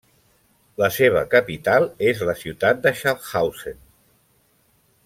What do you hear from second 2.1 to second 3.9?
és la ciutat de Schaffhausen.